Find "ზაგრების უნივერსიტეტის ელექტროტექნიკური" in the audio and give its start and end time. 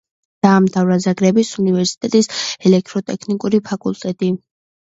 1.03-3.63